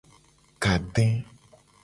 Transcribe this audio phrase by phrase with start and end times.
[0.63, 1.07] Kade.